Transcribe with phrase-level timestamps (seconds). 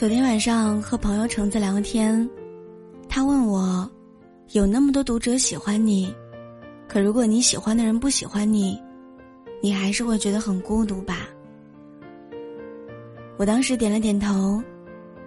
[0.00, 2.26] 昨天晚上和朋友橙子聊天，
[3.06, 3.86] 他问我，
[4.52, 6.10] 有那么多读者喜欢你，
[6.88, 8.80] 可如果你喜欢的人不喜欢你，
[9.62, 11.28] 你还是会觉得很孤独吧？
[13.36, 14.62] 我当时点了点头，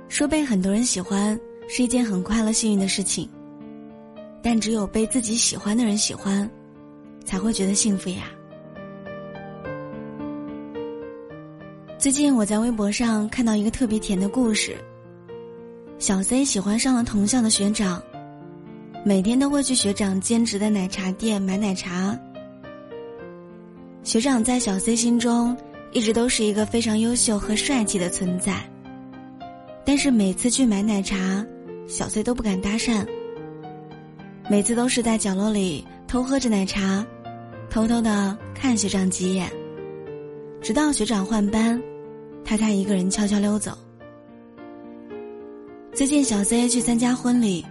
[0.08, 3.30] 说被很多人喜欢是一件很快乐幸运的事情，
[4.42, 6.50] 但只有被自己喜欢的人喜欢，
[7.24, 8.32] 才会觉得幸福呀。
[12.04, 14.76] 最近我在微博上看到一个特别甜的故事。
[16.00, 18.04] 小 C 喜欢上了同校的学长，
[19.06, 22.20] 每天都会去学长兼职的奶茶店买奶茶。
[24.04, 25.56] 学长在小 C 心中
[25.94, 28.70] 一直都是一个非常优秀和帅气的存在，
[29.86, 31.16] 但是每次去买奶茶，
[31.88, 33.08] 小 C 都不敢搭讪。
[34.50, 37.08] 每次都是在角落里偷喝着奶茶，
[37.70, 39.50] 偷偷的看学长几眼，
[40.62, 41.82] 直到学长换班。
[42.46, 43.78] 他才一个人悄悄溜走。
[45.94, 47.66] 最近小 C 去参加婚礼，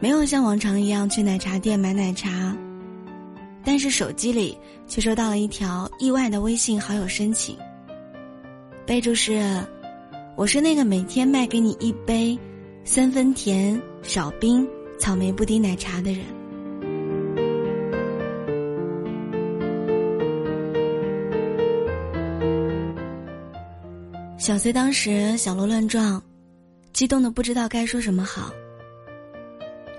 [0.00, 2.56] 没有像往常一样去奶茶店买奶茶，
[3.64, 7.56] 但是手机里却收到了一条意外的微信好友申请。
[8.86, 9.64] 备注是
[10.36, 12.38] ：“我是那个每天卖给你一杯
[12.84, 14.66] 三分甜少冰
[14.98, 16.24] 草莓布丁奶茶的人。”
[24.44, 26.22] 小 C 当时小鹿乱撞，
[26.92, 28.52] 激动的不知道该说什么好。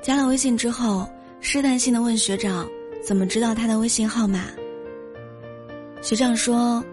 [0.04, 2.70] 加了微信之后，试探性的问学长
[3.04, 4.42] 怎么知道他的微信号码。
[6.00, 6.86] 学长说：“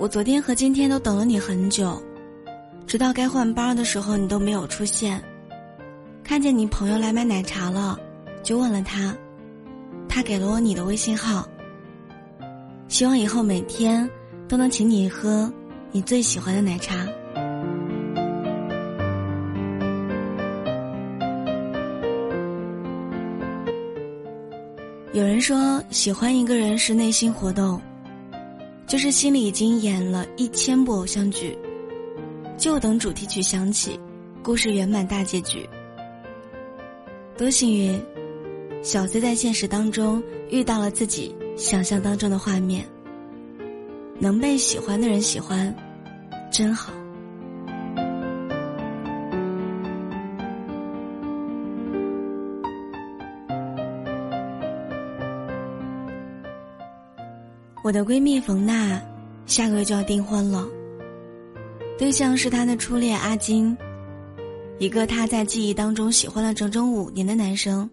[0.00, 2.02] 我昨天和今天都等了你很久，
[2.88, 5.22] 直到该换班的时候你都没有出现。
[6.24, 7.96] 看见你朋友来买奶茶了，
[8.42, 9.16] 就问了他，
[10.08, 11.48] 他给了我你的微信号。
[12.88, 14.10] 希望以后每天
[14.48, 15.48] 都能请你喝。”
[15.96, 17.06] 你最喜欢的奶茶。
[25.12, 27.80] 有人说，喜欢一个人是内心活动，
[28.88, 31.56] 就是心里已经演了一千部偶像剧，
[32.58, 33.96] 就等主题曲响起，
[34.42, 35.64] 故事圆满大结局。
[37.38, 38.02] 多幸运，
[38.82, 42.84] 小 C 在现实当中遇到了自己想象当中的画面。
[44.18, 45.74] 能被喜欢的人喜欢，
[46.50, 46.92] 真好。
[57.82, 58.98] 我的闺蜜冯娜，
[59.44, 60.66] 下个月就要订婚了。
[61.98, 63.76] 对象是她的初恋阿金，
[64.78, 67.88] 一个她在记忆当中喜欢了整整五年的男生。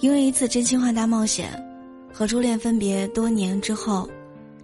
[0.00, 1.69] 因为一次真心话大冒险。
[2.12, 4.08] 和初恋分别多年之后，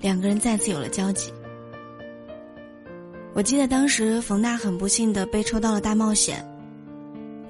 [0.01, 1.33] 两个人再次有了交集。
[3.33, 6.45] 我记得当时冯娜很不幸的被抽到了大冒险，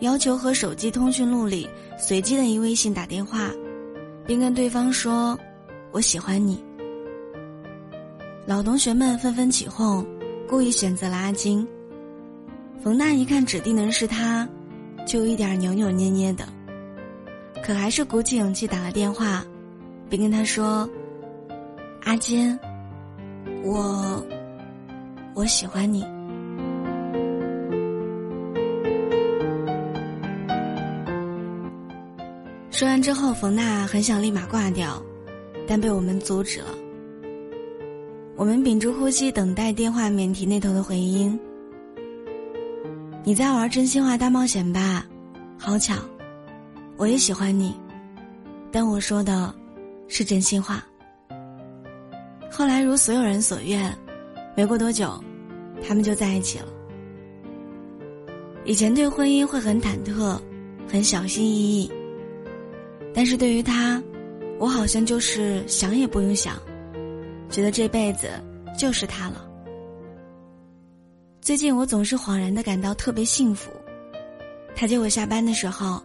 [0.00, 1.68] 要求和手机通讯录里
[1.98, 3.50] 随机的一微信打电话，
[4.26, 5.38] 并跟对方说
[5.92, 6.62] ：“我喜欢你。”
[8.46, 10.06] 老同学们纷纷起哄，
[10.48, 11.66] 故意选择了阿金。
[12.82, 14.48] 冯娜一看指定的人是他，
[15.06, 16.46] 就一点扭扭捏捏的，
[17.64, 19.44] 可还是鼓起勇气打了电话。
[20.08, 20.88] 并跟他说
[22.04, 22.58] ：“阿金，
[23.64, 24.24] 我
[25.34, 26.04] 我喜欢你。”
[32.70, 35.02] 说完之后，冯娜很想立马挂掉，
[35.66, 36.68] 但被我们阻止了。
[38.36, 41.40] 我们屏住呼吸，等待电话免提那头的回音。
[43.24, 45.06] 你在玩真心话大冒险吧？
[45.58, 45.94] 好巧，
[46.98, 47.74] 我也喜欢你，
[48.70, 49.54] 但我说的。
[50.08, 50.84] 是真心话。
[52.50, 53.94] 后来如所有人所愿，
[54.56, 55.22] 没过多久，
[55.86, 56.66] 他们就在一起了。
[58.64, 60.40] 以前对婚姻会很忐忑，
[60.88, 61.90] 很小心翼翼。
[63.14, 64.02] 但是对于他，
[64.58, 66.56] 我好像就是想也不用想，
[67.50, 68.28] 觉得这辈子
[68.78, 69.46] 就是他了。
[71.40, 73.70] 最近我总是恍然的感到特别幸福。
[74.74, 76.02] 他接我下班的时候，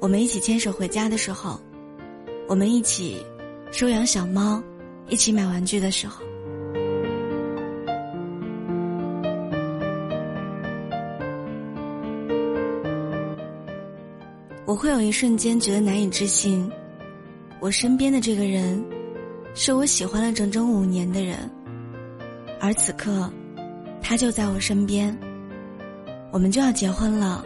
[0.00, 1.60] 我们一起牵手回家的时候。
[2.46, 3.24] 我们一起
[3.72, 4.62] 收养小猫，
[5.08, 6.22] 一起买玩具的时候，
[14.66, 16.70] 我会有一瞬间觉得难以置信，
[17.60, 18.84] 我身边的这个人，
[19.54, 21.50] 是我喜欢了整整五年的人，
[22.60, 23.28] 而此刻，
[24.02, 25.16] 他就在我身边，
[26.30, 27.42] 我们就要结婚了，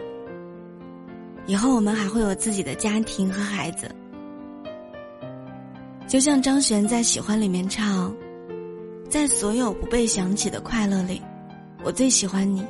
[1.47, 3.89] 以后我们还会有自己的家庭和孩子。
[6.09, 8.11] 就像张悬在《喜欢》里面唱，
[9.07, 11.21] 在所有不被想起的快乐里，
[11.83, 12.65] 我最喜欢你。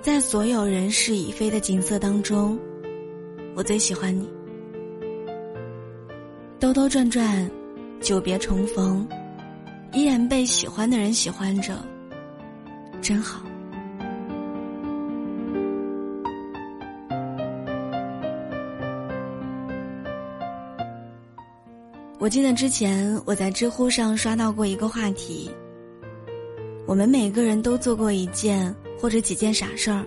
[0.00, 2.56] 在所有人事已非的景色当中，
[3.56, 4.30] 我最喜欢你。
[6.60, 7.50] 兜兜转转，
[8.00, 9.04] 久别重逢，
[9.92, 11.84] 依然被喜欢的人喜欢着，
[13.02, 13.42] 真好。
[22.24, 25.50] 我记得之前我在知乎上刷到过一个话题：
[26.86, 30.06] 我们每个人都做过一件或者几件傻事儿，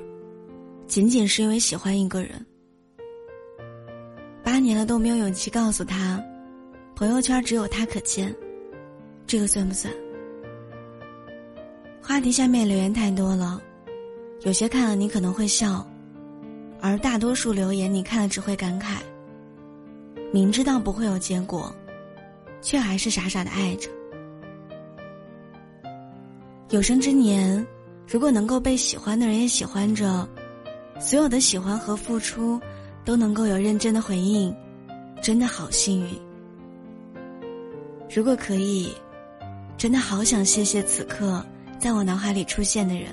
[0.88, 2.44] 仅仅是因为喜欢一个人。
[4.44, 6.20] 八年了都没有勇气告诉他，
[6.96, 8.36] 朋友圈只有他可见，
[9.28, 9.94] 这个算不算？
[12.02, 13.62] 话题下面留言太多了，
[14.42, 15.88] 有些看了你可能会笑，
[16.82, 18.96] 而大多数留言你看了只会感慨。
[20.34, 21.72] 明知道不会有结果。
[22.62, 23.90] 却还是傻傻的爱着。
[26.70, 27.66] 有生之年，
[28.08, 30.28] 如果能够被喜欢的人也喜欢着，
[31.00, 32.60] 所有的喜欢和付出
[33.06, 34.54] 都能够有认真的回应，
[35.22, 36.10] 真的好幸运。
[38.14, 38.92] 如果可以，
[39.78, 41.46] 真的好想谢谢此刻
[41.80, 43.08] 在我脑海里出现的人。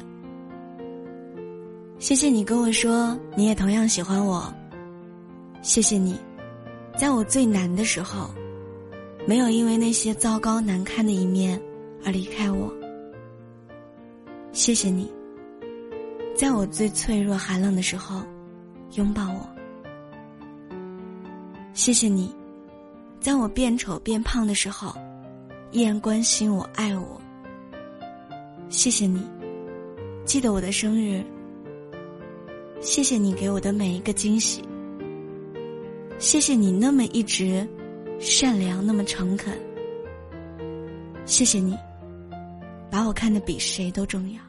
[1.98, 4.52] 谢谢你跟我说你也同样喜欢我。
[5.62, 6.18] 谢谢你，
[6.98, 8.28] 在我最难的时候。
[9.26, 11.60] 没有因为那些糟糕难看的一面
[12.04, 12.72] 而离开我。
[14.52, 15.10] 谢谢你，
[16.36, 18.22] 在我最脆弱寒冷的时候
[18.92, 19.48] 拥抱我。
[21.72, 22.34] 谢谢你，
[23.18, 24.94] 在我变丑变胖的时候
[25.72, 27.20] 依然关心我爱我。
[28.68, 29.22] 谢谢你，
[30.24, 31.24] 记得我的生日。
[32.80, 34.62] 谢谢你给我的每一个惊喜。
[36.18, 37.66] 谢谢你那么一直。
[38.26, 39.52] 善良那么诚恳，
[41.26, 41.78] 谢谢你，
[42.90, 44.40] 把我看得比谁都重要。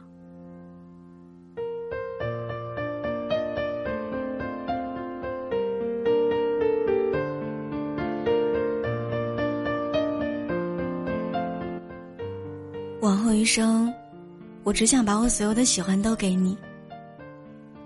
[13.02, 13.92] 往后余生，
[14.64, 16.56] 我只想把我所有的喜欢都给你，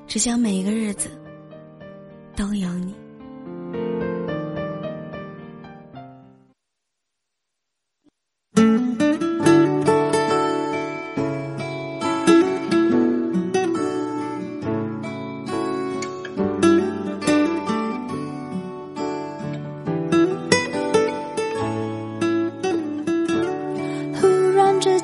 [0.06, 1.10] 只想每一个日子
[2.36, 2.94] 都有你。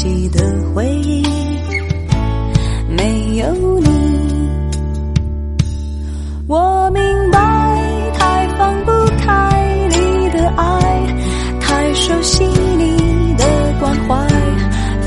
[0.00, 0.40] 珍惜的
[0.74, 1.22] 回忆，
[2.88, 4.48] 没有你，
[6.46, 7.38] 我明白，
[8.14, 11.06] 太放不开你的爱，
[11.60, 13.44] 太熟悉你的
[13.78, 14.26] 关怀，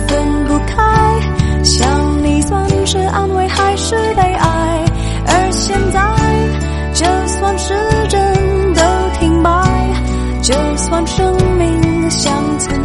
[0.05, 4.85] 分不开，想你算是安慰还是悲哀？
[5.25, 5.99] 而现在，
[6.93, 7.73] 就算时
[8.09, 8.21] 针
[8.75, 8.81] 都
[9.19, 9.49] 停摆。
[10.43, 12.82] 就算生命像尘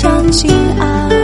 [0.00, 1.17] 相信爱。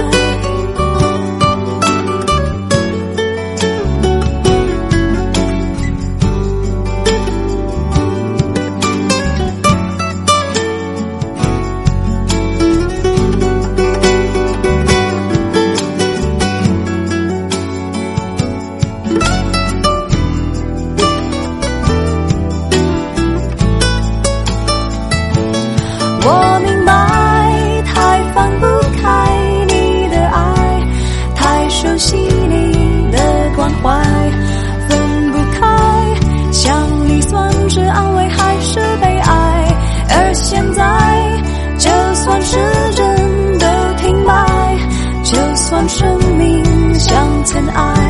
[47.66, 48.03] 像尘